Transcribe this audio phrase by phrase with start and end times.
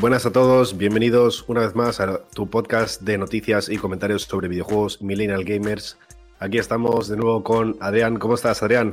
[0.00, 4.48] Buenas a todos, bienvenidos una vez más a tu podcast de noticias y comentarios sobre
[4.48, 5.98] videojuegos Millennial Gamers.
[6.40, 8.18] Aquí estamos de nuevo con Adrián.
[8.18, 8.92] ¿Cómo estás, Adrián?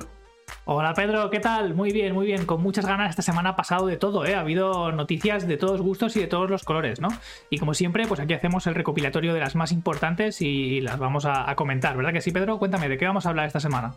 [0.66, 1.74] Hola Pedro, ¿qué tal?
[1.74, 2.46] Muy bien, muy bien.
[2.46, 4.36] Con muchas ganas esta semana ha pasado de todo, ¿eh?
[4.36, 7.10] Ha habido noticias de todos gustos y de todos los colores, ¿no?
[7.50, 11.26] Y como siempre, pues aquí hacemos el recopilatorio de las más importantes y las vamos
[11.26, 12.60] a, a comentar, ¿verdad que sí, Pedro?
[12.60, 13.96] Cuéntame, ¿de qué vamos a hablar esta semana?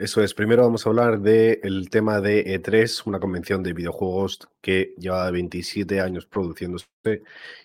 [0.00, 4.94] Eso es, primero vamos a hablar del tema de E3, una convención de videojuegos que
[4.96, 6.86] lleva 27 años produciéndose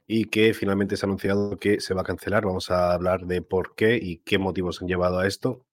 [0.06, 2.44] y que finalmente se ha anunciado que se va a cancelar.
[2.46, 5.66] Vamos a hablar de por qué y qué motivos han llevado a esto.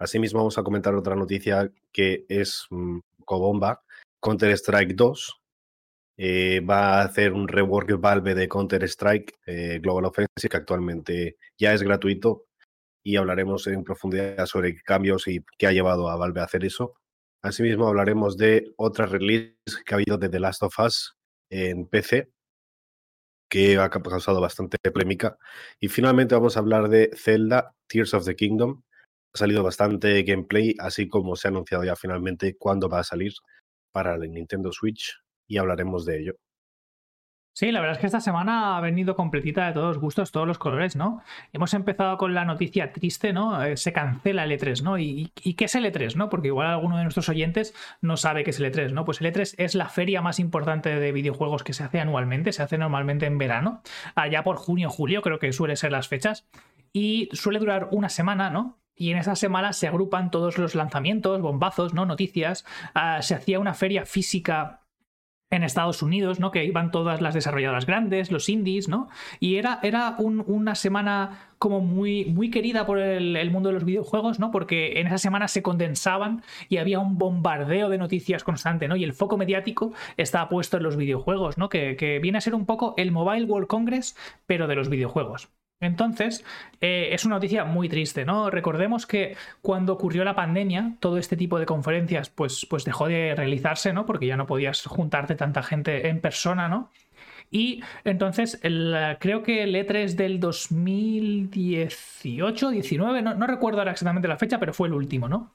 [0.00, 3.84] Asimismo, vamos a comentar otra noticia que es mmm, cobomba.
[4.20, 5.40] Counter-Strike 2
[6.16, 11.72] eh, va a hacer un rework Valve de Counter-Strike eh, Global Offensive que actualmente ya
[11.72, 12.46] es gratuito
[13.02, 16.94] y hablaremos en profundidad sobre cambios y qué ha llevado a Valve a hacer eso.
[17.42, 19.54] Asimismo, hablaremos de otra release
[19.86, 21.16] que ha habido de The Last of Us
[21.50, 22.30] en PC,
[23.48, 25.36] que ha causado bastante polémica.
[25.80, 28.82] Y finalmente vamos a hablar de Zelda Tears of the Kingdom.
[29.34, 33.32] Ha salido bastante gameplay, así como se ha anunciado ya finalmente cuándo va a salir
[33.92, 36.36] para el Nintendo Switch y hablaremos de ello.
[37.60, 40.56] Sí, la verdad es que esta semana ha venido completita de todos gustos, todos los
[40.56, 41.20] colores, ¿no?
[41.52, 43.62] Hemos empezado con la noticia triste, ¿no?
[43.62, 44.96] Eh, se cancela el E3, ¿no?
[44.96, 46.30] ¿Y, ¿Y, qué es el E3, ¿no?
[46.30, 49.04] Porque igual alguno de nuestros oyentes no sabe qué es el E3, ¿no?
[49.04, 52.62] Pues el E3 es la feria más importante de videojuegos que se hace anualmente, se
[52.62, 53.82] hace normalmente en verano,
[54.14, 56.48] allá por junio, julio, creo que suele ser las fechas,
[56.94, 58.78] y suele durar una semana, ¿no?
[58.96, 62.04] y en esa semana se agrupan todos los lanzamientos, bombazos, ¿no?
[62.04, 62.66] Noticias.
[62.94, 64.80] Uh, se hacía una feria física
[65.50, 66.52] en Estados Unidos, ¿no?
[66.52, 69.08] Que iban todas las desarrolladoras grandes, los indies, ¿no?
[69.40, 73.74] Y era, era un, una semana como muy, muy querida por el, el, mundo de
[73.74, 74.50] los videojuegos, ¿no?
[74.52, 78.96] Porque en esa semana se condensaban y había un bombardeo de noticias constante, ¿no?
[78.96, 81.68] Y el foco mediático estaba puesto en los videojuegos, ¿no?
[81.68, 85.50] Que, que viene a ser un poco el Mobile World Congress, pero de los videojuegos.
[85.80, 86.44] Entonces,
[86.82, 88.50] eh, es una noticia muy triste, ¿no?
[88.50, 93.34] Recordemos que cuando ocurrió la pandemia, todo este tipo de conferencias, pues, pues dejó de
[93.34, 94.04] realizarse, ¿no?
[94.04, 96.90] Porque ya no podías juntarte tanta gente en persona, ¿no?
[97.50, 104.28] Y entonces, el, creo que el E3 del 2018, 19, no, no recuerdo ahora exactamente
[104.28, 105.54] la fecha, pero fue el último, ¿no?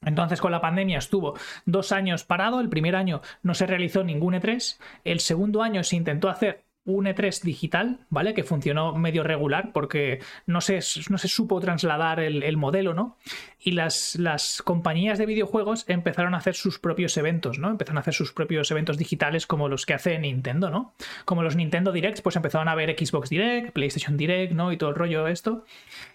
[0.00, 1.34] Entonces con la pandemia estuvo
[1.66, 5.96] dos años parado, el primer año no se realizó ningún E3, el segundo año se
[5.96, 8.32] intentó hacer un E3 digital, ¿vale?
[8.32, 13.18] Que funcionó medio regular porque no se, no se supo trasladar el, el modelo, ¿no?
[13.60, 17.68] Y las, las, compañías de videojuegos empezaron a hacer sus propios eventos, ¿no?
[17.68, 20.94] Empezaron a hacer sus propios eventos digitales como los que hace Nintendo, ¿no?
[21.26, 24.72] Como los Nintendo Directs, pues empezaron a ver Xbox Direct, PlayStation Direct, ¿no?
[24.72, 25.66] Y todo el rollo esto.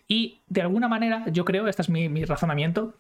[0.08, 2.96] Y de alguna manera, yo creo, este es mi, mi razonamiento,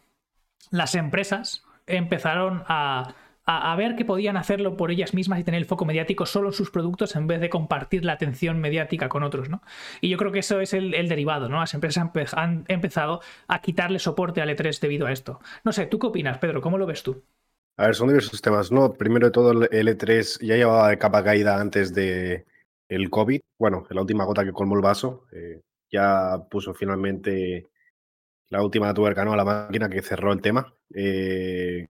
[0.70, 5.66] las empresas empezaron a a, ver que podían hacerlo por ellas mismas y tener el
[5.66, 9.50] foco mediático solo en sus productos en vez de compartir la atención mediática con otros,
[9.50, 9.62] ¿no?
[10.02, 11.60] Y yo creo que eso es el, el derivado, ¿no?
[11.60, 15.40] Las empresas han, empezado a quitarle soporte al E3 debido a esto.
[15.64, 16.62] No sé, ¿tú qué opinas, Pedro?
[16.62, 17.24] ¿Cómo lo ves tú?
[17.78, 18.94] A ver, son diversos temas, ¿no?
[18.94, 22.46] Primero de todo, el E3 ya llevaba de capa caída antes de
[22.88, 23.42] el COVID.
[23.58, 25.26] Bueno, la última gota que colmó el vaso.
[25.32, 25.62] Eh,
[25.92, 27.70] ya puso finalmente
[28.50, 29.34] la última tuerca, ¿no?
[29.34, 30.74] A la máquina que cerró el tema.
[30.94, 31.88] Eh,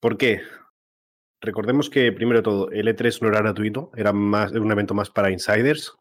[0.00, 0.42] ¿Por qué?
[1.42, 5.10] Recordemos que, primero de todo, el E3 no era gratuito, era, más, un evento más
[5.10, 5.94] para insiders.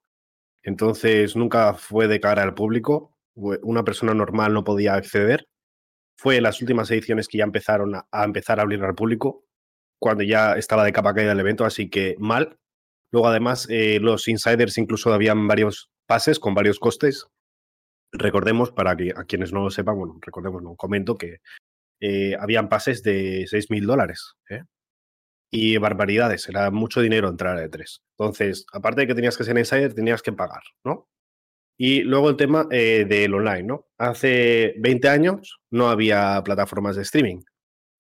[0.64, 3.18] Entonces, nunca fue de cara al público.
[3.36, 5.48] Una persona normal no podía acceder.
[6.18, 9.44] Fue en las últimas ediciones que ya empezaron a, empezar a abrir al público,
[10.00, 12.58] cuando ya estaba de capa caída el evento, así que mal.
[13.12, 17.28] Luego, además, eh, los insiders incluso habían varios pases con varios costes.
[18.14, 21.38] Recordemos, para que a quienes no lo sepan, bueno, recordemos, no comento que
[22.02, 24.36] eh, habían pases de 6 mil dólares.
[24.50, 24.64] ¿eh?
[25.52, 28.02] Y barbaridades, era mucho dinero entrar a E3.
[28.18, 31.10] Entonces, aparte de que tenías que ser insider, tenías que pagar, ¿no?
[31.84, 33.88] Y luego el tema eh, del online, ¿no?
[33.98, 37.42] Hace 20 años no había plataformas de streaming.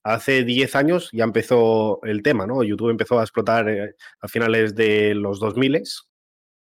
[0.03, 2.63] Hace 10 años ya empezó el tema, ¿no?
[2.63, 5.81] YouTube empezó a explotar eh, a finales de los 2000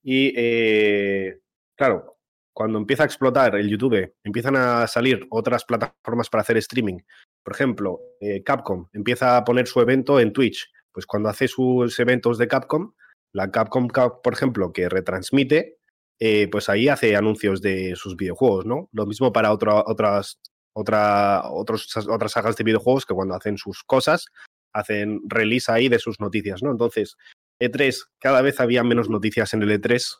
[0.03, 1.39] y, eh,
[1.77, 2.17] claro,
[2.51, 6.97] cuando empieza a explotar el YouTube, empiezan a salir otras plataformas para hacer streaming.
[7.43, 7.99] Por ejemplo,
[8.43, 10.67] Capcom empieza a poner su evento en Twitch.
[10.93, 12.93] Pues cuando hace sus eventos de Capcom,
[13.33, 15.77] la Capcom, por ejemplo, que retransmite,
[16.19, 18.89] eh, pues ahí hace anuncios de sus videojuegos, ¿no?
[18.91, 20.39] Lo mismo para otro, otras,
[20.73, 24.27] otra, otros, otras sagas de videojuegos que cuando hacen sus cosas,
[24.71, 26.71] hacen release ahí de sus noticias, ¿no?
[26.71, 27.17] Entonces,
[27.59, 30.19] E3, cada vez había menos noticias en el E3,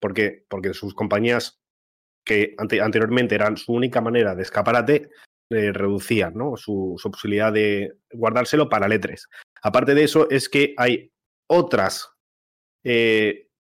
[0.00, 1.60] porque, porque sus compañías
[2.24, 5.10] que ante, anteriormente eran su única manera de escaparate,
[5.52, 6.56] eh, reducían ¿no?
[6.56, 9.28] su, posibilidad de guardárselo para letras.
[9.62, 11.12] Aparte de eso, es que hay
[11.48, 12.10] otras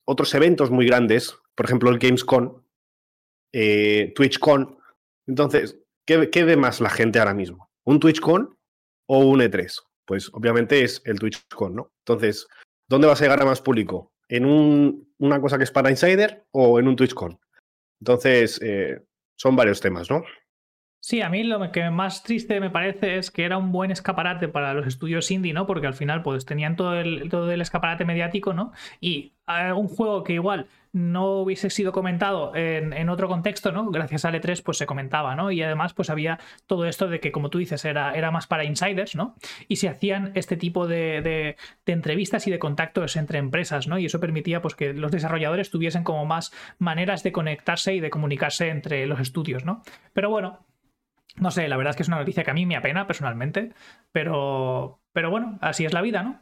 [0.05, 2.63] otros eventos muy grandes, por ejemplo el Gamescom,
[3.51, 4.77] TwitchCon.
[5.27, 7.69] Entonces, ¿qué, ¿qué ve más la gente ahora mismo?
[7.85, 8.57] ¿Un TwitchCon
[9.07, 9.73] o un E3?
[10.05, 11.91] Pues obviamente es el TwitchCon, ¿no?
[12.05, 12.47] Entonces,
[12.87, 14.11] ¿dónde vas a llegar a más público?
[14.27, 17.39] ¿En un, una cosa que es para Insider o en un TwitchCon?
[18.01, 19.01] Entonces, eh,
[19.37, 20.23] son varios temas, ¿no?
[21.05, 24.47] Sí, a mí lo que más triste me parece es que era un buen escaparate
[24.47, 25.67] para los estudios indie, ¿no?
[25.67, 28.73] Porque al final, pues tenían todo el, todo el escaparate mediático, ¿no?
[28.99, 33.91] Y eh, un juego que igual no hubiese sido comentado en, otro contexto, ¿no?
[33.91, 35.51] Gracias a E3, pues se comentaba, ¿no?
[35.51, 38.63] Y además, pues había todo esto de que, como tú dices, era, era más para
[38.63, 39.35] insiders, ¿no?
[39.67, 43.99] Y se hacían este tipo de, de, entrevistas y de contactos entre empresas, ¿no?
[43.99, 48.09] Y eso permitía, pues, que los desarrolladores tuviesen como más maneras de conectarse y de
[48.09, 49.83] comunicarse entre los estudios, ¿no?
[50.11, 50.65] Pero bueno,
[51.37, 53.73] no sé, la verdad es que es una noticia que a mí me apena personalmente,
[54.11, 56.39] pero, pero bueno, así es la vida, ¿no?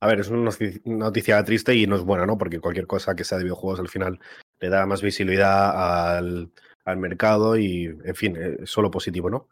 [0.00, 0.50] A ver, es una
[0.84, 2.36] noticia triste y no es buena, ¿no?
[2.36, 4.18] Porque cualquier cosa que sea de videojuegos al final
[4.60, 6.50] le da más visibilidad al,
[6.96, 9.48] mercado y, en fin, es eh, solo positivo, ¿no?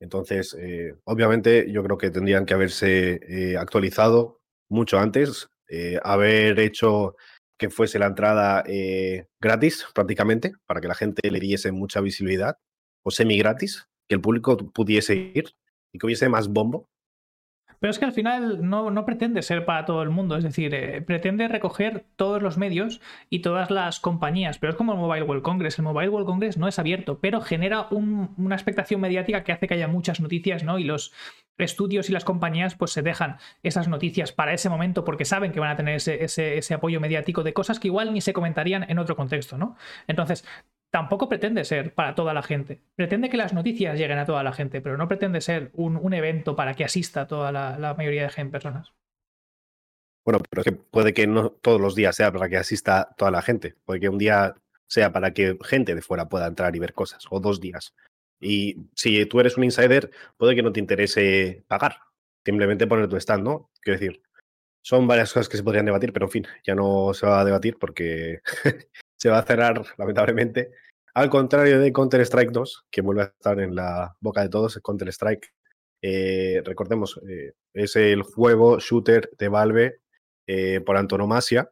[0.00, 4.40] Entonces, eh, obviamente, yo creo que tendrían que haberse eh, actualizado
[4.70, 5.48] mucho antes,
[6.02, 7.14] haber hecho
[7.58, 8.64] que fuese la entrada
[9.40, 12.56] gratis prácticamente, para que la gente le diese mucha visibilidad
[13.02, 15.54] o semi gratis, que el público pudiese ir
[15.92, 16.88] y que hubiese más bombo.
[17.80, 20.74] Pero es que al final no, no pretende ser para todo el mundo, es decir,
[20.74, 23.00] eh, pretende recoger todos los medios
[23.30, 25.78] y todas las compañías, pero es como el Mobile World Congress.
[25.78, 29.74] El Mobile World Congress no es abierto, pero genera una expectación mediática que hace que
[29.74, 30.78] haya muchas noticias, ¿no?
[30.78, 31.14] Y los
[31.56, 35.60] estudios y las compañías pues se dejan esas noticias para ese momento porque saben que
[35.60, 38.84] van a tener ese, ese, ese apoyo mediático de cosas que igual ni se comentarían
[38.90, 39.76] en otro contexto, ¿no?
[40.06, 40.44] Entonces,
[40.90, 42.80] tampoco pretende ser para toda la gente.
[42.96, 46.56] Pretende que las noticias lleguen a toda la gente, pero no pretende ser un, evento
[46.56, 48.92] para que asista toda la, mayoría de personas.
[50.24, 53.42] Bueno, pero que puede que no todos los días sea para que asista toda la
[53.42, 53.76] gente.
[53.84, 54.54] Puede que un día
[54.86, 57.94] sea para que gente de fuera pueda entrar y ver cosas, o dos días.
[58.40, 61.96] Y si tú eres un insider, puede que no te interese pagar,
[62.44, 63.70] simplemente poner tu stand, ¿no?
[63.80, 64.22] Quiero decir,
[64.82, 67.44] son varias cosas que se podrían debatir, pero en fin, ya no se va a
[67.44, 68.40] debatir porque
[69.20, 70.70] se va a cerrar, lamentablemente.
[71.14, 75.52] Al contrario de Counter-Strike 2, que vuelve a estar en la boca de todos, Counter-Strike,
[76.02, 80.00] eh, recordemos, eh, es el juego shooter de Valve
[80.46, 81.70] eh, por antonomasia.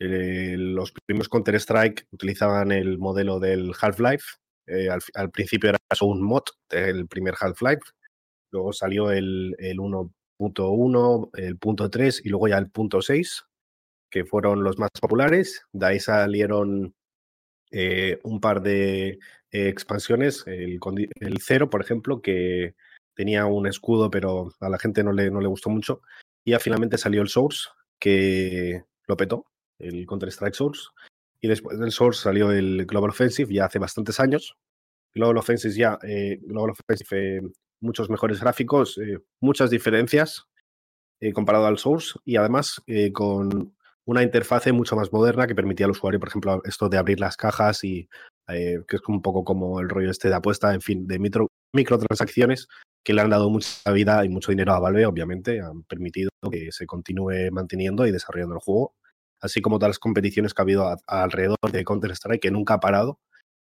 [0.00, 4.24] los primeros Counter-Strike utilizaban el modelo del Half-Life.
[5.14, 7.92] Al, principio era un mod del primer Half-Life.
[8.50, 13.44] Luego salió el, el 1.1, el punto 3 y luego ya el punto 6
[14.14, 15.66] que fueron los más populares.
[15.72, 16.94] De ahí salieron
[17.72, 19.18] eh, un par de
[19.50, 20.78] eh, expansiones, el,
[21.40, 22.76] Cero, por ejemplo, que
[23.16, 26.00] tenía un escudo, pero a la gente no le, no le gustó mucho.
[26.44, 29.46] Y finalmente salió el Source, que lo petó,
[29.80, 30.90] el Counter-Strike Source.
[31.40, 34.56] Y después del Source salió el Global Offensive, ya hace bastantes años.
[35.12, 37.50] Global Offensive ya, eh, Global Offensive,
[37.80, 38.96] muchos mejores gráficos,
[39.40, 40.46] muchas diferencias
[41.32, 42.82] comparado al Source y además
[43.12, 43.74] con
[44.06, 47.36] una interfase mucho más moderna que permitía al usuario, por ejemplo, esto de abrir las
[47.36, 48.08] cajas y
[48.48, 51.48] eh, que es un poco como el rollo este de apuesta, en fin, de micro,
[51.72, 52.68] microtransacciones
[53.02, 56.72] que le han dado mucha vida y mucho dinero a Valve, obviamente, han permitido que
[56.72, 58.94] se continúe manteniendo y desarrollando el juego,
[59.40, 63.18] así como todas las competiciones que ha habido alrededor de Counter-Strike, que nunca ha parado,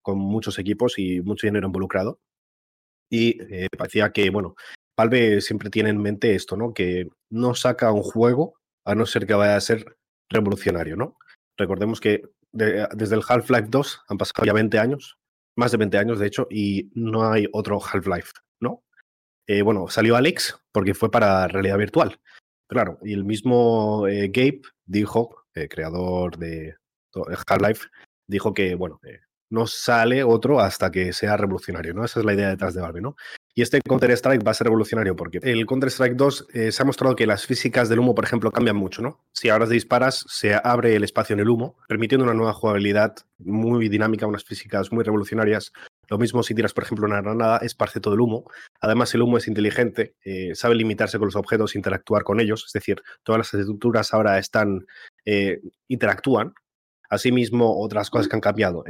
[0.03, 2.19] con muchos equipos y mucho dinero involucrado.
[3.11, 4.55] Y eh, parecía que, bueno,
[4.99, 6.75] Valve siempre tiene en mente esto, ¿no?
[6.75, 8.55] Que no saca un juego
[8.87, 9.97] a no ser que vaya a ser
[10.33, 11.17] revolucionario, ¿no?
[11.57, 12.23] Recordemos que
[12.53, 15.19] desde el Half-Life 2 han pasado ya 20 años,
[15.57, 18.85] más de 20 años de hecho, y no hay otro Half-Life, ¿no?
[19.47, 22.21] Eh, bueno, salió Alex porque fue para realidad virtual.
[22.69, 26.77] Claro, y el mismo eh, Gabe dijo, eh, creador de
[27.15, 27.89] Half-Life,
[28.27, 29.01] dijo que, bueno,
[29.51, 32.05] no sale otro hasta que sea revolucionario, ¿no?
[32.05, 33.17] Esa es la idea detrás de Valve, ¿no?
[33.55, 37.15] Y este Counter-Strike va a ser revolucionario porque el Counter-Strike 2 eh, se ha mostrado
[37.15, 39.21] que las físicas del humo, por ejemplo, cambian mucho, ¿no?
[39.35, 43.91] Si ahora disparas, se abre el espacio en el humo, permitiendo una nueva jugabilidad muy
[43.91, 45.73] dinámica, unas físicas muy revolucionarias.
[46.09, 48.45] Lo mismo si tiras, por ejemplo, una granada, esparce todo el humo.
[48.81, 52.65] Además, el humo es inteligente, eh, sabe limitarse con los objetos, interactuar con ellos.
[52.67, 54.87] Es decir, todas las estructuras ahora están,
[55.27, 56.55] eh, interactúan.
[57.11, 58.85] Asimismo, otras cosas que han cambiado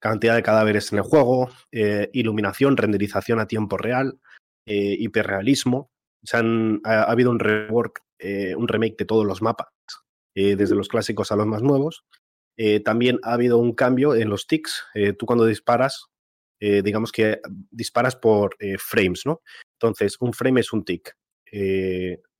[0.00, 4.18] cantidad de cadáveres en el juego, eh, iluminación, renderización a tiempo real,
[4.66, 5.90] eh, hiperrealismo.
[6.24, 9.68] Se ha, habido un rework, eh, un remake de todos los mapas,
[10.34, 12.04] desde los clásicos a los más nuevos.
[12.84, 14.84] también ha habido un cambio en los ticks.
[15.18, 16.06] tú cuando disparas,
[16.60, 17.40] digamos que
[17.70, 19.42] disparas por frames, ¿no?
[19.74, 21.14] Entonces, un frame es un tick.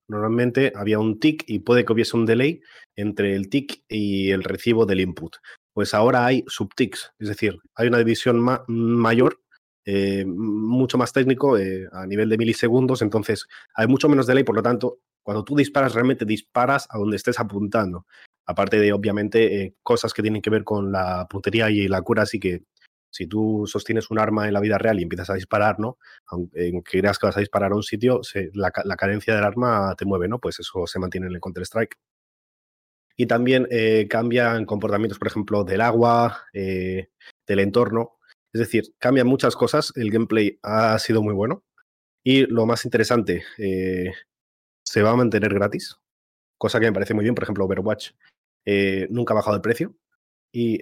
[0.08, 2.60] normalmente había un tick y puede que hubiese un delay
[2.96, 5.36] entre el tick y el recibo del input.
[5.80, 9.40] Pues ahora hay subticks, es decir, hay una división mayor,
[9.86, 14.56] eh, mucho más técnico eh, a nivel de milisegundos, entonces hay mucho menos delay, por
[14.56, 18.04] lo tanto, cuando tú disparas, realmente disparas a donde estés apuntando.
[18.44, 22.24] Aparte de, obviamente, eh, cosas que tienen que ver con la puntería y la cura,
[22.24, 22.64] así que
[23.08, 25.96] si tú sostienes un arma en la vida real y empiezas a disparar, ¿no?
[26.26, 28.20] Aunque creas que vas a disparar a un sitio,
[28.52, 30.40] la, cadencia del arma te mueve, ¿no?
[30.40, 31.96] Pues eso se mantiene en el Counter-Strike.
[33.16, 37.10] Y también eh, cambian comportamientos, por ejemplo, del agua, eh,
[37.46, 38.18] del entorno.
[38.52, 39.92] Es decir, cambian muchas cosas.
[39.96, 41.64] El gameplay ha sido muy bueno.
[42.24, 44.12] Y lo más interesante, eh,
[44.84, 45.96] se va a mantener gratis,
[46.58, 47.34] cosa que me parece muy bien.
[47.34, 48.10] Por ejemplo, Overwatch
[49.10, 49.94] nunca ha bajado el precio
[50.52, 50.78] y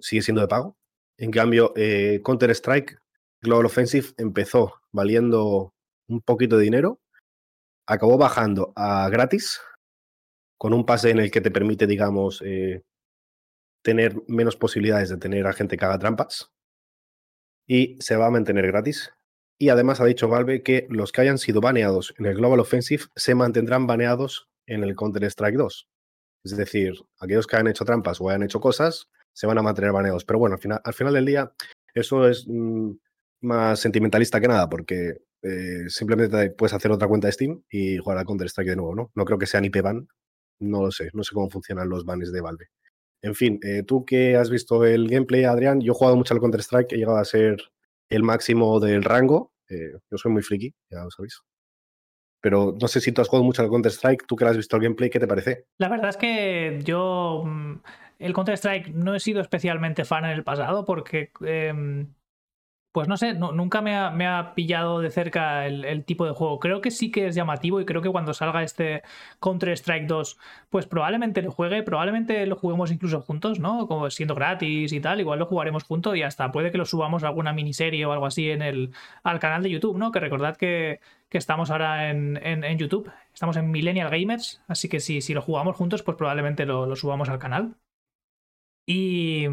[0.00, 0.76] sigue siendo de pago.
[1.18, 1.72] En cambio,
[2.22, 2.98] Counter-Strike
[3.42, 5.74] Global Offensive empezó valiendo
[6.08, 7.00] un poquito de dinero,
[7.86, 9.60] acabó bajando a gratis,
[10.58, 12.82] con un pase en el que te permite, digamos, eh,
[13.82, 16.52] tener menos posibilidades de tener a gente que haga trampas,
[17.66, 19.12] y se va a mantener gratis.
[19.58, 23.04] Y además ha dicho Valve que los que hayan sido baneados en el Global Offensive
[23.16, 25.88] se mantendrán baneados en el Counter-Strike 2.
[26.44, 29.92] Es decir, aquellos que hayan hecho trampas o hayan hecho cosas se van a mantener
[29.92, 30.24] baneados.
[30.24, 31.52] Pero bueno, al final, al final del día,
[31.94, 32.90] eso es mm,
[33.42, 38.18] más sentimentalista que nada, porque eh, simplemente puedes hacer otra cuenta de Steam y jugar
[38.18, 39.10] a Counter-Strike de nuevo, ¿no?
[39.14, 40.06] No creo que sea ni ban,
[40.60, 42.68] no lo sé, no sé cómo funcionan los bans de Valve.
[43.22, 46.40] En fin, eh, tú que has visto el gameplay, Adrián, yo he jugado mucho al
[46.40, 47.56] Counter-Strike, he llegado a ser
[48.08, 49.52] el máximo del rango.
[49.68, 51.40] Eh, yo soy muy friki, ya lo sabéis.
[52.40, 54.82] Pero no sé si tú has jugado mucho al Counter-Strike, tú que has visto el
[54.82, 55.66] gameplay, ¿qué te parece?
[55.78, 57.80] La verdad es que yo mm,
[58.18, 62.14] el Counter-Strike no he sido especialmente fan en el pasado porque, em,
[62.96, 66.58] pues no sé, nunca me ha, pillado de cerca el, tipo de juego.
[66.58, 69.02] Creo que sí que es llamativo y creo que cuando salga este
[69.38, 70.38] Counter-Strike 2,
[70.70, 73.86] pues probablemente lo juegue, probablemente lo juguemos incluso juntos, ¿no?
[73.86, 77.22] Como siendo gratis y tal, igual lo jugaremos juntos y hasta puede que lo subamos
[77.22, 80.10] a alguna miniserie o algo así en el, al canal de YouTube, ¿no?
[80.10, 81.00] Que recordad que,
[81.30, 86.16] estamos ahora en, YouTube, estamos en Millennial Gamers, así que si lo jugamos juntos, pues
[86.16, 87.76] probablemente lo subamos al canal.
[88.88, 89.46] Y,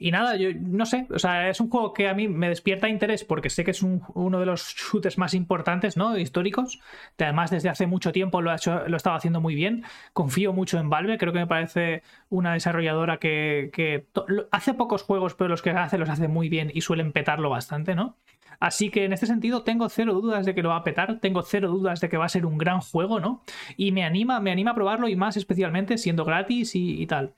[0.00, 2.88] y, nada, yo no sé, o sea, es un juego que a mí me despierta
[2.88, 6.18] interés porque sé que es uno de los shooters más importantes, ¿no?
[6.18, 6.80] Históricos.
[7.16, 9.84] Además, desde hace mucho tiempo lo ha hecho, lo estaba haciendo muy bien.
[10.12, 14.08] Confío mucho en Valve, creo que me parece una desarrolladora que, que
[14.50, 17.94] hace pocos juegos, pero los que hace los hace muy bien y suelen petarlo bastante,
[17.94, 18.16] ¿no?
[18.58, 21.42] Así que en este sentido tengo cero dudas de que lo va a petar, tengo
[21.42, 23.42] cero dudas de que va a ser un gran juego, ¿no?
[23.76, 27.34] Y me anima, me anima a probarlo y más especialmente siendo gratis y tal.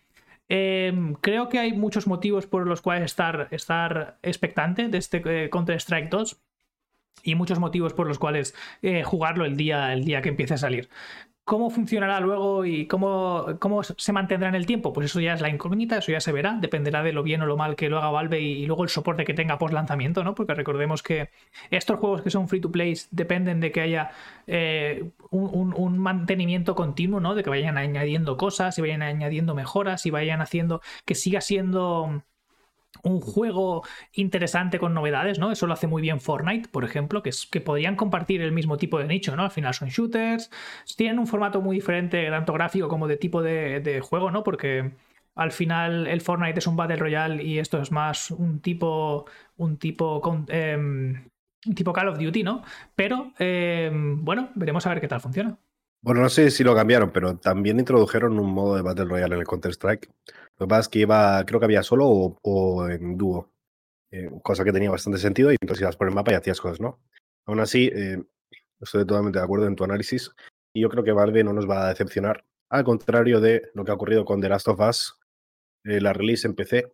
[0.49, 5.51] Em, creo que hay muchos motivos por los cuales estar, estar expectante de este eh,
[5.51, 6.41] Counter-Strike 2
[7.23, 10.59] y muchos motivos por los cuales eh, jugarlo el día, el día que empiece a
[10.59, 10.89] salir.
[11.49, 14.93] ¿Cómo funcionará luego y cómo, cómo, se mantendrá en el tiempo?
[14.93, 17.47] Pues eso ya es la incógnita, eso ya se verá, dependerá de lo bien o
[17.47, 20.35] lo mal que lo haga Valve y, luego el soporte que tenga post lanzamiento, ¿no?
[20.35, 21.31] Porque recordemos que
[21.71, 24.11] estos juegos que son free to play dependen de que haya
[24.47, 27.35] eh, un, mantenimiento continuo, ¿no?
[27.35, 32.25] De que vayan añadiendo cosas y vayan añadiendo mejoras y vayan haciendo que siga siendo
[33.03, 35.53] un juego interesante con novedades, ¿no?
[35.53, 38.77] Eso lo hace muy bien Fortnite, por ejemplo, que, es, que podrían compartir el mismo
[38.77, 39.45] tipo de nicho, ¿no?
[39.45, 40.51] Al final son shooters,
[40.97, 44.43] tienen un formato muy diferente, tanto gráfico como de tipo de, juego, ¿no?
[44.43, 44.93] Porque
[45.35, 49.27] al final el Fortnite es un Battle Royale y esto es más un tipo,
[49.57, 51.29] un tipo, em,
[51.67, 52.63] un tipo Call of Duty, ¿no?
[52.95, 55.59] Pero, em, bueno, veremos a ver qué tal funciona.
[56.01, 59.41] Bueno, no sé si lo cambiaron, pero también introdujeron un modo de Battle Royale en
[59.41, 60.09] el Counter-Strike.
[60.59, 63.53] Lo que pasa es que iba, creo que había solo o, en dúo,
[64.11, 66.81] eh, cosa que tenía bastante sentido y entonces ibas por el mapa y hacías cosas,
[66.81, 67.01] ¿no?
[67.47, 68.23] Aún así, eh,
[68.81, 70.33] estoy totalmente de acuerdo en tu análisis
[70.75, 73.93] y yo creo que Valve no nos va a decepcionar, al contrario de lo que
[73.93, 75.19] ha ocurrido con The Last of Us,
[75.85, 76.93] eh, la release en PC.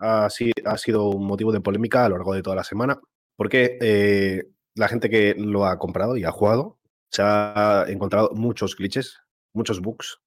[0.00, 3.00] ha, ha sido un motivo de polémica a lo largo de toda la semana,
[3.36, 6.78] porque la gente que lo ha comprado y ha jugado
[7.10, 9.20] se ha encontrado muchos glitches,
[9.54, 10.20] muchos bugs,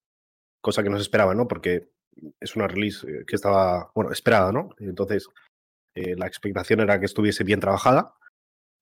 [0.62, 1.48] cosa que no se esperaba, ¿no?
[1.48, 1.90] Porque
[2.40, 4.70] es una release eh, que estaba, bueno, esperada, ¿no?
[4.80, 5.28] Entonces,
[5.96, 8.14] eh, la expectación era que estuviese bien trabajada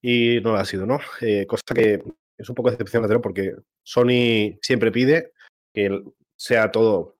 [0.02, 0.98] y no lo ha sido, ¿no?
[1.20, 2.02] Eh, cosa que
[2.36, 5.32] es un poco decepcionante, porque Sony siempre pide
[5.74, 6.02] que
[6.36, 7.16] sea todo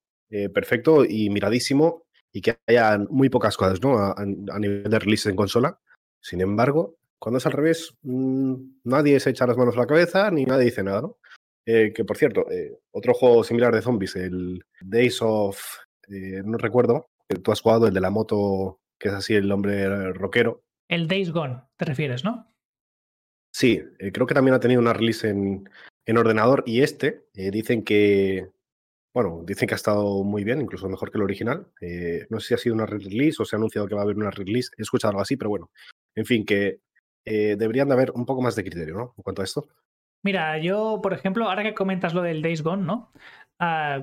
[0.52, 3.98] perfecto y miradísimo y que haya muy pocas cosas, ¿no?
[3.98, 5.80] A, a nivel de release en consola.
[6.20, 10.30] Sin embargo, cuando es al revés, mm, nadie se echa las manos a la cabeza
[10.30, 11.16] ni nadie dice nada, ¿no?
[11.70, 15.60] Eh, que por cierto, eh, otro juego similar de zombies, el Days of.
[16.08, 17.10] Eh, no recuerdo,
[17.42, 20.62] tú has jugado el de la moto, que es así el hombre rockero.
[20.88, 22.50] El Days Gone, te refieres, ¿no?
[23.52, 23.82] Sí,
[24.14, 25.68] creo que también ha tenido una release en,
[26.06, 28.48] en ordenador y este dicen que,
[29.12, 31.70] bueno, dicen que ha estado muy bien, incluso mejor que el original.
[32.30, 34.16] No sé si ha sido una release o se ha anunciado que va a haber
[34.16, 34.70] una release.
[34.78, 35.70] He escuchado algo así, pero bueno.
[36.14, 36.80] En fin, que
[37.26, 39.14] deberían de haber un poco más de criterio, ¿no?
[39.18, 39.68] En cuanto a esto.
[40.22, 43.12] Mira, yo, por ejemplo, ahora que comentas lo del Days Gone, ¿no?
[43.58, 44.02] Ah,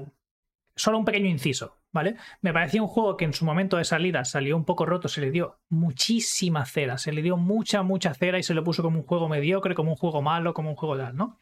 [0.76, 2.16] solo un pequeño inciso, ¿vale?
[2.42, 5.22] Me parecía un juego que en su momento de salida salió un poco roto, se
[5.22, 9.00] le dio muchísima cera, se le dio mucha, mucha cera y se lo puso como
[9.00, 11.38] un juego mediocre, como un juego malo, como un juego tal, ¿no?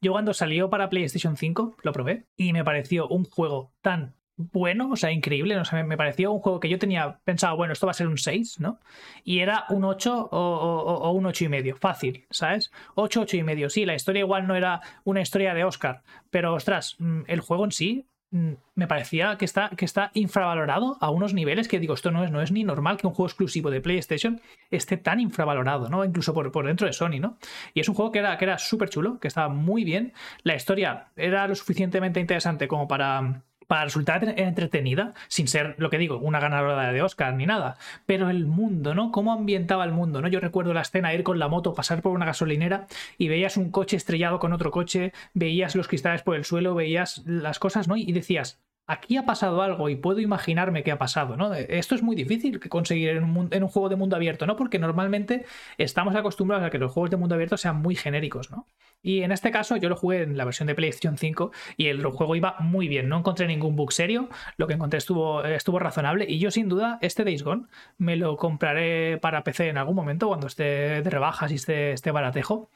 [0.00, 4.14] Yo cuando salió para PlayStation 5 lo probé y me pareció un juego tan
[4.52, 5.56] bueno, o sea, increíble.
[5.58, 8.06] O sea, me pareció un juego que yo tenía pensado, bueno, esto va a ser
[8.08, 8.80] un 6, ¿no?
[9.24, 12.70] Y era un 8 o, un 8 y medio, fácil, ¿sabes?
[12.94, 13.70] 8, 8 y medio.
[13.70, 17.64] Sí, la historia igual no era una historia de Oscar, pero ostras, mm, el juego
[17.64, 21.94] en sí mm, me parecía que está, que está infravalorado a unos niveles que digo,
[21.94, 25.20] esto no es, no es ni normal que un juego exclusivo de PlayStation esté tan
[25.20, 26.04] infravalorado, ¿no?
[26.04, 27.36] Incluso por, por dentro de Sony, ¿no?
[27.74, 30.12] Y es un juego que era, que era súper chulo, que estaba muy bien.
[30.44, 35.98] La historia era lo suficientemente interesante como para para resultar entretenida, sin ser, lo que
[35.98, 37.76] digo, una ganadora de Oscar ni nada.
[38.04, 39.12] Pero el mundo, ¿no?
[39.12, 40.26] ¿Cómo ambientaba el mundo, ¿no?
[40.26, 43.70] Yo recuerdo la escena, ir con la moto, pasar por una gasolinera y veías un
[43.70, 47.96] coche estrellado con otro coche, veías los cristales por el suelo, veías las cosas, ¿no?
[47.96, 48.58] Y decías,
[48.90, 51.54] aquí ha pasado algo y puedo imaginarme qué ha pasado, ¿no?
[51.54, 54.56] Esto es muy difícil conseguir en un, juego de mundo abierto, ¿no?
[54.56, 55.44] Porque normalmente
[55.78, 58.66] estamos acostumbrados a que los juegos de mundo abierto sean muy genéricos, ¿no?
[59.02, 62.04] Y en este caso yo lo jugué en la versión de PlayStation 5 y el
[62.04, 66.26] juego iba muy bien, no encontré ningún bug serio, lo que encontré estuvo, estuvo razonable
[66.28, 67.66] y yo sin duda este Days Gone
[67.96, 72.68] me lo compraré para PC en algún momento cuando esté de rebajas y esté baratejo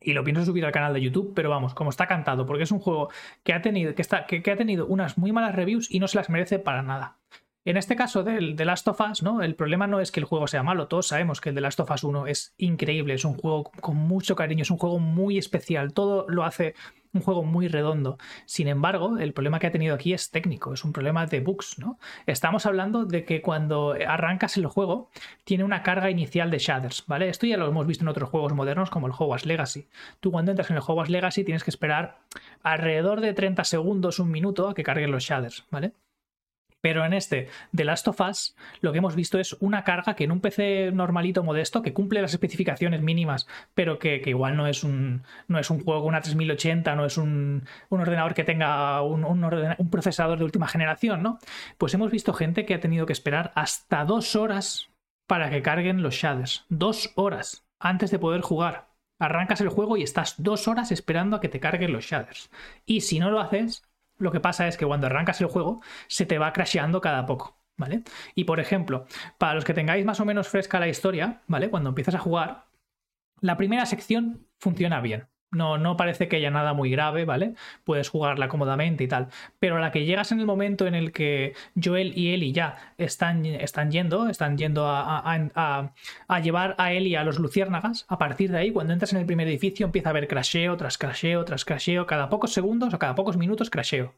[0.00, 2.72] y lo pienso subir al canal de YouTube, pero vamos, como está cantado, porque es
[2.72, 3.10] un juego
[3.42, 6.16] que ha tenido, que está, que, ha tenido unas muy malas reviews y no se
[6.16, 7.18] las merece para nada.
[7.66, 9.42] En este caso del The Last of Us, ¿no?
[9.42, 11.80] El problema no es que el juego sea malo, todos sabemos que el The Last
[11.80, 15.36] of Us 1 es increíble, es un juego con mucho cariño, es un juego muy
[15.36, 16.74] especial, todo lo hace
[17.12, 18.18] un juego muy redondo.
[18.46, 21.78] Sin embargo, el problema que ha tenido aquí es técnico, es un problema de bugs,
[21.78, 21.98] ¿no?
[22.26, 25.10] Estamos hablando de que cuando arrancas el juego
[25.44, 27.28] tiene una carga inicial de shaders, ¿vale?
[27.28, 29.88] Esto ya lo hemos visto en otros juegos modernos como el Hogwarts Legacy.
[30.20, 32.18] Tú cuando entras en el Hogwarts Legacy tienes que esperar
[32.62, 35.92] alrededor de 30 segundos, un minuto a que carguen los shaders, ¿vale?
[36.80, 40.24] Pero en este The Last of Us lo que hemos visto es una carga que
[40.24, 44.84] en un PC normalito modesto, que cumple las especificaciones mínimas, pero que, igual no es,
[44.84, 49.24] un, no es un juego con una 3080, no es un, ordenador que tenga un,
[49.24, 51.38] un, procesador de última generación, ¿no?
[51.78, 54.90] Pues hemos visto gente que ha tenido que esperar hasta dos horas
[55.26, 56.64] para que carguen los shaders.
[56.68, 58.90] Dos horas antes de poder jugar.
[59.20, 62.50] Arrancas el juego y estás dos horas esperando a que te carguen los shaders.
[62.86, 63.82] Y si no lo haces,
[64.20, 67.58] lo que pasa es que cuando arrancas el juego se te va crasheando cada poco.
[67.76, 68.02] ¿Vale?
[68.34, 69.06] Y por ejemplo,
[69.38, 71.70] para los que tengáis más o menos fresca la historia, ¿vale?
[71.70, 72.66] Cuando empiezas a jugar,
[73.40, 75.28] la primera sección funciona bien.
[75.52, 77.54] No, no parece que haya nada muy grave, ¿vale?
[77.82, 79.28] Puedes jugarla cómodamente y tal.
[79.58, 82.76] Pero a la que llegas en el momento en el que Joel y Ellie ya
[82.98, 85.92] están, están yendo, están yendo a,
[86.42, 89.48] llevar a Ellie a los luciérnagas, a partir de ahí, cuando entras en el primer
[89.48, 93.36] edificio, empieza a haber crasheo tras crasheo tras crasheo, cada pocos segundos o cada pocos
[93.36, 94.14] minutos crasheo.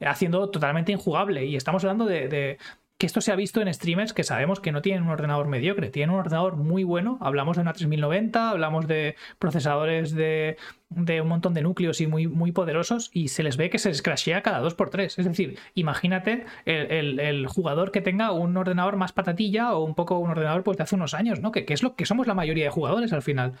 [0.00, 1.46] Haciendo totalmente injugable.
[1.46, 2.58] Y estamos hablando de,
[2.98, 5.90] que esto se ha visto en streamers que sabemos que no tienen un ordenador mediocre,
[5.90, 7.18] tienen un ordenador muy bueno.
[7.20, 10.56] Hablamos de una 3090, hablamos de procesadores de,
[10.88, 14.40] un montón de núcleos y muy, muy poderosos y se les ve que se crashea
[14.40, 15.18] cada 2x3.
[15.18, 20.30] Es decir, imagínate el, jugador que tenga un ordenador más patatilla o un poco un
[20.30, 21.52] ordenador pues, de hace unos años, ¿no?
[21.52, 23.52] Que, que, es lo que somos la mayoría de jugadores al final.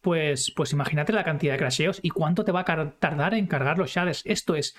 [0.00, 3.76] Pues, pues imagínate la cantidad de crasheos y cuánto te va a tardar en cargar
[3.76, 4.22] los shaders.
[4.24, 4.74] Esto es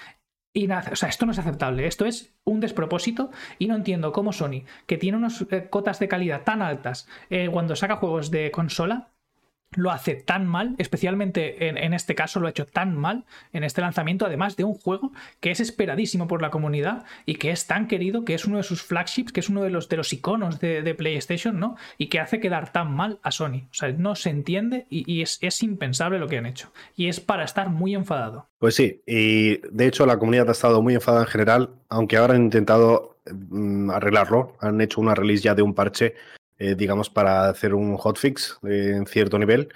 [0.55, 4.63] o sea, esto no es aceptable, esto es un despropósito y no entiendo cómo Sony,
[4.87, 9.13] que tiene unas eh, cotas de calidad tan altas eh, cuando saca juegos de consola,
[9.75, 13.81] lo hace tan mal, especialmente en, este caso lo ha hecho tan mal en este
[13.81, 17.87] lanzamiento, además de un juego que es esperadísimo por la comunidad y que es tan
[17.87, 20.59] querido, que es uno de sus flagships, que es uno de los, de los iconos
[20.59, 21.77] de, PlayStation, ¿no?
[21.97, 23.67] Y que hace quedar tan mal a Sony.
[23.69, 26.73] O sea, no se entiende y, es, es, impensable lo que han hecho.
[26.95, 28.47] Y es para estar muy enfadado.
[28.57, 32.33] Pues sí, y de hecho la comunidad ha estado muy enfadada en general, aunque ahora
[32.33, 34.57] han intentado mm, arreglarlo.
[34.59, 36.15] Han hecho una release ya de un parche
[36.59, 39.69] eh, digamos, para hacer un hotfix eh, en cierto nivel,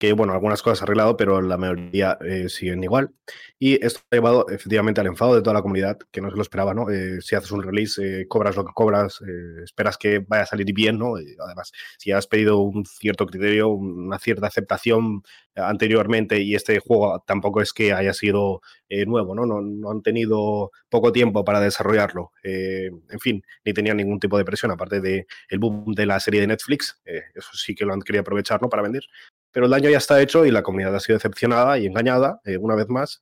[0.00, 3.12] que bueno, algunas cosas arreglado, pero la mayoría eh, siguen igual.
[3.58, 6.42] Y esto ha llevado efectivamente al enfado de toda la comunidad, que no se lo
[6.42, 6.86] esperaba, ¿no?
[7.20, 9.20] si haces un release, cobras lo que cobras,
[9.62, 11.16] esperas que vaya a salir bien, ¿no?
[11.44, 15.22] además, si has pedido un cierto criterio, una cierta aceptación
[15.54, 18.62] anteriormente y este juego tampoco es que haya sido
[19.06, 19.44] nuevo, ¿no?
[19.44, 19.90] ¿no?
[19.90, 22.32] han tenido poco tiempo para desarrollarlo.
[22.42, 26.40] en fin, ni tenían ningún tipo de presión, aparte del el boom de la serie
[26.40, 28.70] de Netflix, eso sí que lo han querido aprovechar, ¿no?
[28.70, 29.04] Para vender
[29.52, 32.56] pero el daño ya está hecho y la comunidad ha sido decepcionada y engañada eh,
[32.56, 33.20] una vez más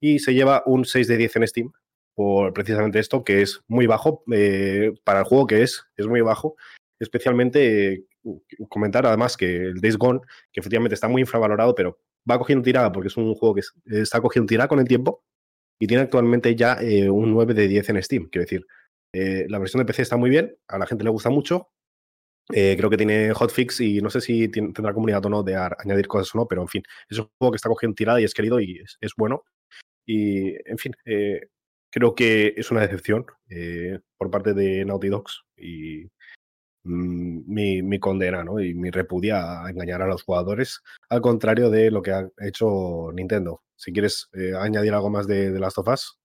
[0.00, 1.72] y se lleva un 6 de 10 en Steam
[2.14, 6.22] por precisamente esto, que es muy bajo eh, para el juego que es, es muy
[6.22, 6.56] bajo.
[6.98, 8.04] Especialmente eh,
[8.70, 10.20] comentar además que el Days Gone,
[10.52, 13.62] que efectivamente está muy infravalorado, pero va cogiendo tirada porque es un juego que
[14.00, 15.22] está cogiendo tirada con el tiempo
[15.78, 16.78] y tiene actualmente ya
[17.10, 18.28] un 9 de 10 en Steam.
[18.30, 18.66] Quiero decir,
[19.12, 21.68] la versión de PC está muy bien, a la gente le gusta mucho,
[22.52, 26.06] eh, creo que tiene hotfix y no sé si tendrá comunidad o no de añadir
[26.06, 28.34] cosas o no, pero en fin, es un juego que está cogiendo tirada y es
[28.34, 29.44] querido y es, bueno.
[30.06, 31.48] Y en fin, eh,
[31.90, 36.04] creo que es una decepción eh, por parte de Naughty Dogs y
[36.84, 38.60] mm, mi, condena ¿no?
[38.60, 43.10] y mi repudia a engañar a los jugadores, al contrario de lo que ha hecho
[43.14, 43.62] Nintendo.
[43.76, 46.18] Si quieres añadir algo más de, de Last of Us.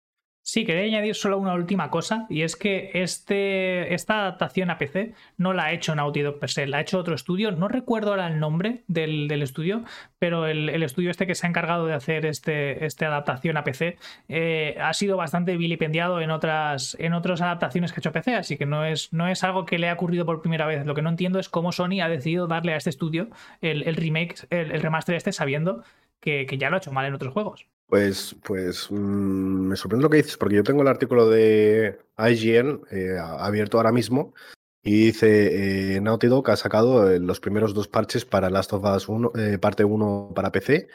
[0.51, 5.13] Sí, quería añadir solo una última cosa, y es que este, esta adaptación a PC
[5.37, 7.53] no la ha hecho Naughty Dog per se, la ha hecho otro estudio.
[7.53, 9.85] No recuerdo ahora el nombre del, estudio,
[10.19, 13.99] pero el, estudio este que se ha encargado de hacer este, esta adaptación a PC
[14.31, 18.57] eh, ha sido bastante vilipendiado en otras, en otras adaptaciones que ha hecho PC, así
[18.57, 20.87] que no es, no es algo que le ha ocurrido por primera vez.
[20.87, 23.29] Lo que no entiendo es cómo Sony ha decidido darle a este estudio
[23.61, 25.85] el, remake, el, remaster este, sabiendo
[26.21, 27.67] que ya lo ha hecho mal en otros juegos.
[27.89, 32.83] Pues, pues mm, me sorprende lo que dices, porque yo tengo el artículo de IGN
[32.91, 34.35] eh, abierto ahora mismo
[34.83, 38.85] y dice, eh, Naughty Dog ha sacado eh, los primeros dos parches para Last of
[38.85, 40.89] Us 1, parte 1 para PC.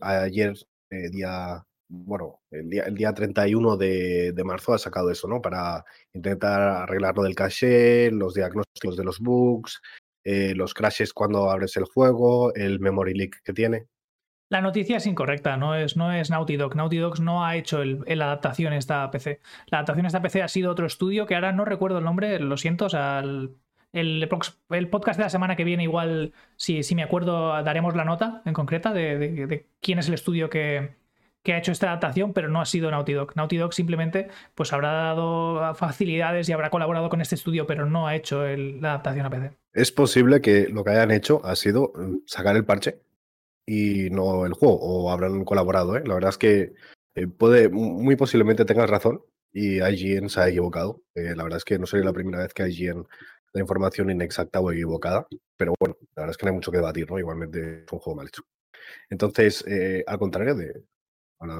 [0.00, 0.54] ayer,
[0.90, 5.40] día, bueno, el día, el día 31 de, de, marzo ha sacado eso, ¿no?
[5.40, 9.80] Para intentar arreglar lo del caché, los diagnósticos de los bugs,
[10.24, 13.86] los crashes cuando abres el juego, el memory leak que tiene.
[14.50, 16.74] La noticia es incorrecta, no es, no es Naughty Dog.
[16.74, 19.40] Naughty Dog no ha hecho el, adaptación esta PC.
[19.66, 22.56] La adaptación esta PC ha sido otro estudio que ahora no recuerdo el nombre, lo
[22.56, 23.54] siento, o sea, el,
[23.92, 28.42] el, podcast de la semana que viene igual, si, si me acuerdo, daremos la nota
[28.44, 30.96] en concreta de, quién es el estudio que,
[31.46, 33.36] ha hecho esta adaptación, pero no ha sido Naughty Dog.
[33.36, 38.08] Naughty Dog simplemente pues habrá dado facilidades y habrá colaborado con este estudio, pero no
[38.08, 39.52] ha hecho la adaptación a PC.
[39.72, 42.98] Es posible que lo que hayan hecho ha sido mm, sacar el parche
[43.72, 45.96] y no el juego, o habrán colaborado.
[45.96, 46.02] ¿eh?
[46.04, 46.72] La verdad es que
[47.14, 51.02] eh, puede, muy posiblemente tengas razón y IGN se ha equivocado.
[51.14, 53.06] Eh, la verdad es que no sería la primera vez que IGN
[53.54, 55.24] da información inexacta o equivocada,
[55.56, 57.18] pero bueno, la verdad es que no hay mucho que debatir, ¿no?
[57.20, 58.42] Igualmente es un juego mal hecho.
[59.08, 59.64] Entonces,
[60.06, 60.82] al contrario de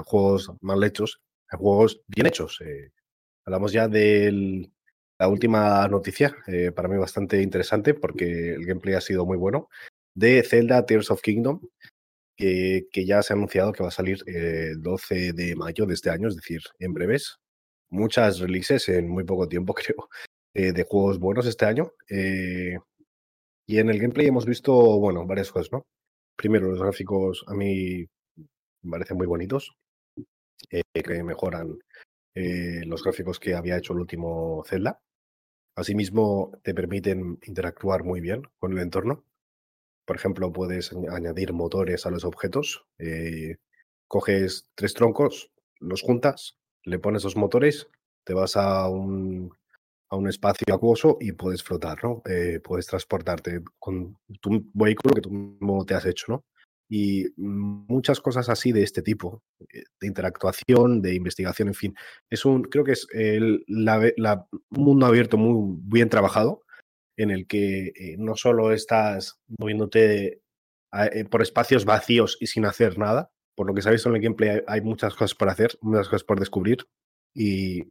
[0.03, 2.59] juegos mal hechos, hay juegos bien hechos.
[3.45, 4.69] hablamos ya de
[5.17, 6.35] la última noticia,
[6.75, 9.69] para mí bastante interesante porque el gameplay ha sido muy bueno,
[10.13, 11.61] de Zelda Tears of Kingdom,
[12.91, 16.09] que, ya se ha anunciado que va a salir el 12 de mayo de este
[16.09, 17.37] año, es decir, en breves.
[17.89, 20.09] Muchas releases en muy poco tiempo, creo,
[20.53, 21.91] eh, de juegos buenos este año.
[22.09, 22.77] Eh,
[23.67, 25.85] y en el gameplay hemos visto, bueno, varias cosas, ¿no?
[26.35, 28.05] Primero, los gráficos a mí
[28.83, 29.75] me parecen muy bonitos,
[30.71, 31.77] eh, que mejoran
[32.33, 35.01] los gráficos que había hecho el último Zelda.
[35.75, 39.25] Asimismo, te permiten interactuar muy bien con el entorno.
[40.05, 42.85] Por ejemplo, puedes añadir motores a los objetos.
[42.99, 43.57] Eh,
[44.07, 47.87] coges tres troncos, los juntas, le pones los motores,
[48.25, 49.51] te vas a un,
[50.09, 52.21] a un espacio acuoso y puedes flotar, ¿no?
[52.25, 56.45] Eh, puedes transportarte con tu vehículo que tú mismo te has hecho, ¿no?
[56.89, 59.41] Y muchas cosas así de este tipo,
[59.73, 61.95] eh, de interactuación, de investigación, en fin.
[62.29, 66.63] Es un, creo que es el la, mundo abierto muy bien trabajado
[67.17, 70.41] en el que eh, no solo estás moviéndote
[70.93, 74.61] eh, por espacios vacíos y sin hacer nada, por lo que sabéis en el gameplay
[74.67, 76.87] hay, muchas cosas por hacer, muchas cosas por descubrir
[77.33, 77.81] y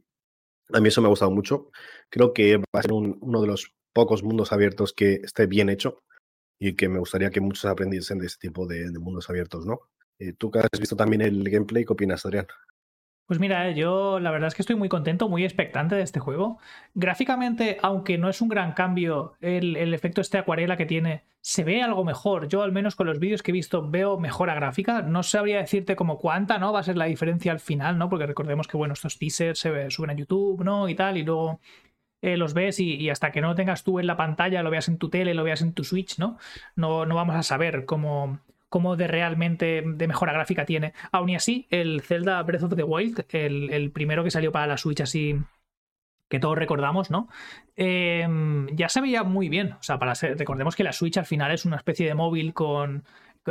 [0.73, 1.71] a mí eso me ha gustado mucho.
[2.09, 6.03] Creo que va a ser uno de los pocos mundos abiertos que esté bien hecho
[6.59, 9.81] y que me gustaría que muchos aprendiesen de este tipo de, mundos abiertos, ¿no?
[10.19, 12.45] Eh, tú que has visto también el gameplay, ¿qué opinas, Adrián?
[13.31, 16.19] Pues mira, eh, yo la verdad es que estoy muy contento, muy expectante de este
[16.19, 16.59] juego.
[16.95, 21.81] Gráficamente, aunque no es un gran cambio, el, efecto este acuarela que tiene se ve
[21.81, 22.49] algo mejor.
[22.49, 25.01] Yo al menos con los vídeos que he visto veo mejora gráfica.
[25.01, 26.73] No sabría decirte como cuánta, ¿no?
[26.73, 28.09] Va a ser la diferencia al final, ¿no?
[28.09, 30.89] Porque recordemos que, bueno, estos teasers se suben a YouTube, ¿no?
[30.89, 31.61] Y tal, y luego
[32.21, 34.89] eh, los ves y, hasta que no lo tengas tú en la pantalla, lo veas
[34.89, 36.37] en tu tele, lo veas en tu Switch, ¿no?
[36.75, 38.41] No, no vamos a saber cómo,
[38.71, 40.93] cómo de realmente de mejora gráfica tiene.
[41.11, 44.77] Aún y así, el Zelda Breath of the Wild, el, primero que salió para la
[44.77, 45.35] Switch así
[46.29, 47.27] que todos recordamos, ¿no?
[47.75, 49.73] Em, ya se veía muy bien.
[49.73, 53.03] O sea, recordemos que la Switch al final es una especie de móvil con,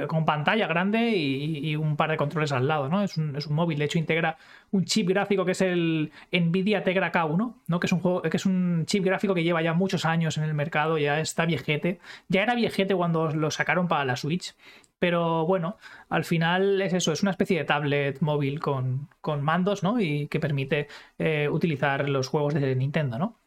[0.08, 3.02] con pantalla grande y, un par de controles al lado, ¿no?
[3.02, 4.38] Es un, es un, móvil, de hecho integra
[4.70, 7.80] un chip gráfico que es el Nvidia Tegra K1, ¿no?
[7.80, 10.44] Que es un juego, que es un chip gráfico que lleva ya muchos años en
[10.44, 11.98] el mercado, ya está viejete.
[12.28, 14.54] Ya era viejete cuando lo sacaron para la Switch,
[15.00, 15.78] pero bueno,
[16.10, 19.98] al final es eso, es una especie de tablet móvil con, con mandos, ¿no?
[19.98, 23.40] Y que permite eh, utilizar los juegos de Nintendo, ¿no?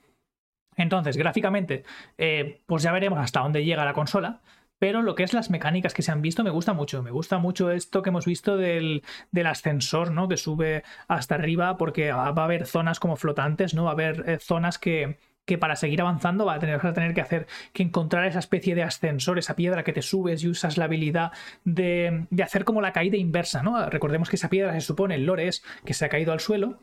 [0.75, 1.83] Entonces, gráficamente,
[2.17, 4.41] eh, pues ya veremos hasta dónde llega la consola.
[4.79, 7.03] Pero lo que es las mecánicas que se han visto me gusta mucho.
[7.03, 9.03] Me gusta mucho esto que hemos visto del,
[9.45, 10.27] ascensor, ¿no?
[10.27, 13.85] Que sube hasta arriba porque va a haber zonas como flotantes, ¿no?
[13.85, 17.13] Va a haber eh, zonas que, que para seguir avanzando va a tener, a tener
[17.13, 20.77] que hacer que encontrar esa especie de ascensor, esa piedra que te subes y usas
[20.77, 21.31] la habilidad
[21.63, 23.89] de, de hacer como la caída inversa, ¿no?
[23.89, 26.79] Recordemos que esa piedra se supone, el lore es que se ha caído al suelo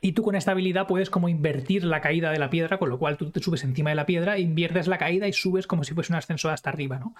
[0.00, 2.98] y tú con esta habilidad puedes como invertir la caída de la piedra, con lo
[2.98, 5.94] cual tú te subes encima de la piedra, inviertes la caída y subes como si
[5.94, 7.14] fuese un ascensor hasta arriba, ¿no?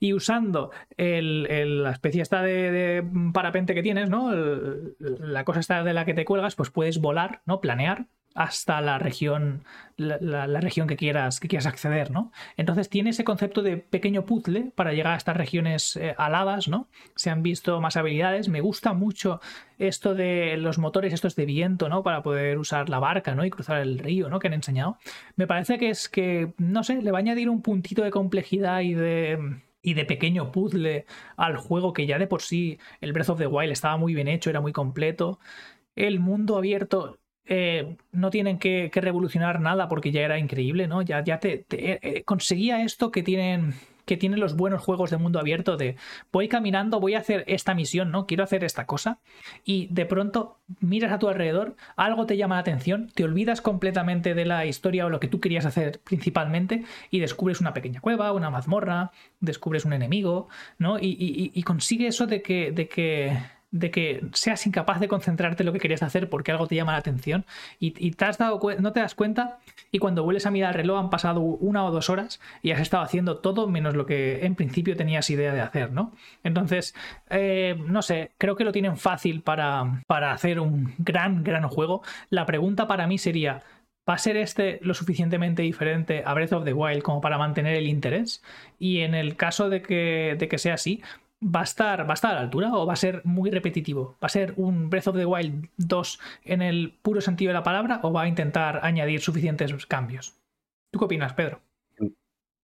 [0.00, 4.32] Y usando la especie esta de, parapente que tienes, ¿no?
[4.98, 7.60] la cosa esta de la que te cuelgas, pues puedes volar, ¿no?
[7.60, 9.64] Planear hasta la región,
[9.96, 12.32] la, región que quieras, que quieras acceder, ¿no?
[12.56, 16.88] Entonces tiene ese concepto de pequeño puzzle para llegar a estas regiones eh, aladas, ¿no?
[17.14, 18.48] Se han visto más habilidades.
[18.48, 19.40] Me gusta mucho
[19.78, 22.02] esto de los motores, estos de viento, ¿no?
[22.02, 23.44] Para poder usar la barca, ¿no?
[23.44, 24.40] Y cruzar el río, ¿no?
[24.40, 24.98] Que han enseñado.
[25.36, 28.80] Me parece que es que, no sé, le va a añadir un puntito de complejidad
[28.80, 31.04] y de y de pequeño puzzle
[31.36, 34.28] al juego que ya de por sí el Breath of the Wild estaba muy bien
[34.28, 35.38] hecho, era muy completo.
[35.94, 41.02] El mundo abierto eh, no tienen que, revolucionar nada porque ya era increíble, ¿no?
[41.02, 45.38] Ya, ya te, eh, conseguía esto que tienen que tienen los buenos juegos de mundo
[45.38, 45.96] abierto de
[46.32, 48.26] voy caminando, voy a hacer esta misión, ¿no?
[48.26, 49.18] Quiero hacer esta cosa
[49.64, 54.34] y de pronto miras a tu alrededor, algo te llama la atención, te olvidas completamente
[54.34, 58.32] de la historia o lo que tú querías hacer principalmente y descubres una pequeña cueva,
[58.32, 60.98] una mazmorra, descubres un enemigo, ¿no?
[60.98, 63.38] Y, y consigue eso de que, de que
[63.74, 66.92] de que seas incapaz de concentrarte en lo que querías hacer porque algo te llama
[66.92, 67.44] la atención
[67.80, 69.58] y, te has dado no te das cuenta
[69.90, 72.80] y cuando vuelves a mirar el reloj han pasado una o dos horas y has
[72.80, 76.12] estado haciendo todo menos lo que en principio tenías idea de hacer, ¿no?
[76.44, 76.94] Entonces,
[77.30, 82.02] eh, no sé, creo que lo tienen fácil para, para hacer un gran, gran juego.
[82.30, 83.64] La pregunta para mí sería,
[84.06, 87.74] ¿Va a ser este lo suficientemente diferente a Breath of the Wild como para mantener
[87.76, 88.42] el interés?
[88.78, 91.02] Y en el caso de que, de que sea así,
[91.44, 94.16] ¿Va a, estar, ¿Va a estar a la altura o va a ser muy repetitivo?
[94.22, 97.62] ¿Va a ser un Breath of the Wild 2 en el puro sentido de la
[97.62, 100.34] palabra o va a intentar añadir suficientes cambios?
[100.90, 101.60] ¿Tú qué opinas, Pedro?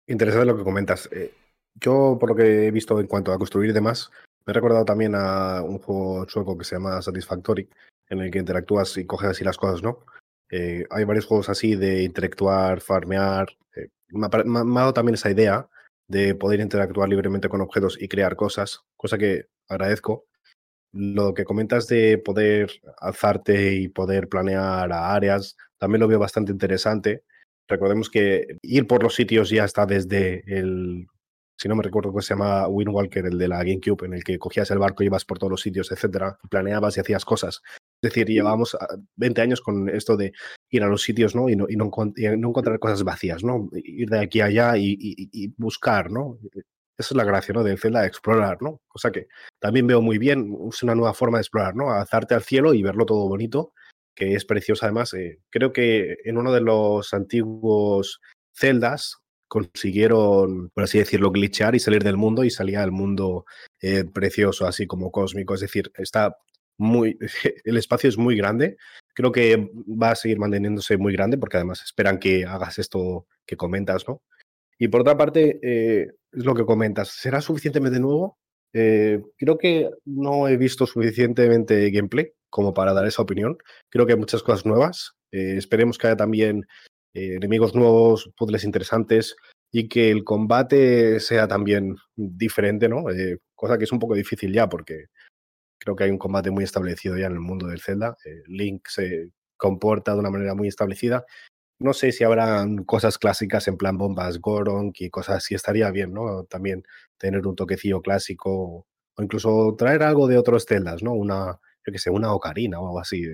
[0.07, 1.11] Interesante lo que comentas.
[1.12, 1.35] Eh,
[1.75, 4.11] yo, por lo que he visto en cuanto a construir demás,
[4.47, 7.69] me he recordado también a un juego sueco que se llama Satisfactory,
[8.09, 10.07] en el que interactúas y coges así las cosas, ¿no?
[10.51, 13.51] Eh, hay varios juegos así de interactuar, farmear.
[13.77, 15.69] Eh, me, ha, dado también esa idea
[16.11, 20.27] de poder interactuar libremente con objetos y crear cosas, cosa que agradezco.
[20.92, 22.68] Lo que comentas de poder
[22.99, 27.23] alzarte y poder planear a áreas, también lo veo bastante interesante.
[27.68, 31.07] Recordemos que ir por los sitios ya está desde el,
[31.57, 34.25] si no me recuerdo cómo se llama Wind Walker, el de la GameCube, en el
[34.25, 37.62] que cogías el barco, y ibas por todos los sitios, etcétera, planeabas y hacías cosas.
[38.03, 38.77] Es decir, llevamos
[39.14, 40.33] 20 años con esto de
[40.70, 41.48] ir a los sitios ¿no?
[41.48, 43.68] Y, no, y no, encontrar cosas vacías, ¿no?
[43.72, 46.38] Ir de aquí a allá y, buscar, ¿no?
[46.96, 47.62] Esa es la gracia, ¿no?
[47.62, 48.80] De Zelda, explorar, ¿no?
[48.87, 49.28] Cosa que
[49.59, 51.90] también veo muy bien, es una nueva forma de explorar, ¿no?
[51.90, 53.72] Alzarte al cielo y verlo todo bonito,
[54.14, 55.14] que es precioso además.
[55.14, 58.20] Eh, creo que en uno de los antiguos
[58.52, 63.46] celdas consiguieron, por así decirlo, glitchear y salir del mundo y salía al mundo
[63.80, 65.54] eh, precioso, así como cósmico.
[65.54, 66.37] Es decir, está
[66.81, 67.19] muy,
[67.64, 68.77] el espacio es muy grande.
[69.14, 73.57] Creo que va a seguir manteniéndose muy grande porque además esperan que hagas esto que
[73.57, 74.23] comentas, ¿no?
[74.79, 78.38] Y por otra parte, eh, es lo que comentas, ¿será suficientemente nuevo?
[78.73, 83.59] Eh, creo que no he visto suficientemente gameplay como para dar esa opinión.
[83.90, 85.12] Creo que hay muchas cosas nuevas.
[85.33, 86.66] Eh, esperemos que haya también
[87.12, 89.37] enemigos nuevos, puzzles interesantes
[89.73, 93.05] y que el combate sea también diferente, ¿no?
[93.57, 95.07] cosa que es un poco difícil ya porque
[95.81, 98.16] creo que hay un combate muy establecido ya en el mundo del Zelda.
[98.25, 101.25] Eh, Link se comporta de una manera muy establecida.
[101.81, 106.12] No sé si habrán cosas clásicas en plan bombas Goron y cosas así, estaría bien,
[106.12, 106.45] ¿no?
[106.45, 106.85] También
[107.19, 111.14] tener un toquecillo clásico o incluso traer algo de otros Zeldas, ¿no?
[111.14, 113.25] Una, yo que sé, una ocarina o algo así.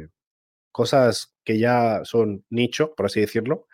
[0.73, 3.67] Cosas que ya son nicho, por así decirlo,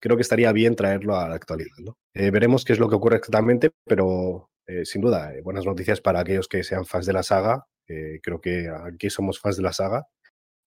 [0.00, 1.76] creo que estaría bien traerlo a la actualidad.
[1.78, 1.98] ¿no?
[2.14, 6.20] Eh, veremos qué es lo que ocurre exactamente, pero eh, sin duda, buenas noticias para
[6.20, 9.72] aquellos que sean fans de la saga eh, creo que aquí somos fans de la
[9.72, 10.06] saga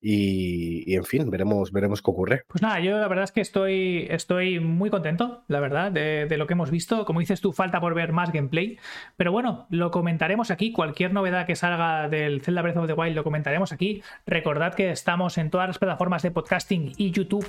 [0.02, 2.44] Y, en fin, veremos, veremos qué ocurre.
[2.48, 6.48] Pues nada, yo la verdad es que estoy, estoy muy contento, la verdad, de, lo
[6.48, 7.04] que hemos visto.
[7.04, 8.78] Como dices tú, falta por ver más gameplay.
[9.18, 10.72] Pero bueno, lo comentaremos aquí.
[10.72, 14.02] Cualquier novedad que salga del Zelda Breath of the Wild lo comentaremos aquí.
[14.26, 17.46] Recordad que estamos en todas las plataformas de podcasting y YouTube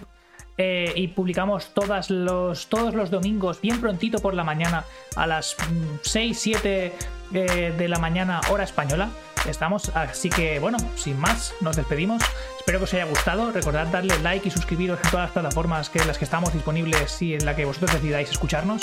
[0.63, 4.85] eh, y publicamos todas los, todos los domingos, bien prontito por la mañana,
[5.17, 5.57] a las
[6.03, 6.93] 6, mm, 7
[7.33, 9.09] eh, de la mañana, hora española.
[9.47, 12.23] Estamos, así que bueno, sin más, nos despedimos.
[12.59, 13.51] Espero que os haya gustado.
[13.53, 17.35] Recordad darle like y suscribiros en todas las plataformas que las que estamos disponibles y
[17.35, 18.83] en la que vosotros decidáis escucharnos.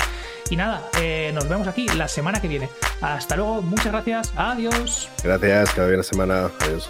[0.49, 2.69] Y nada, eh, nos vemos aquí la semana que viene.
[3.01, 5.09] Hasta luego, muchas gracias, adiós.
[5.23, 6.49] Gracias, que vaya la semana.
[6.59, 6.89] Adiós.